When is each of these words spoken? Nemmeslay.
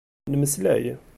Nemmeslay. 0.29 0.95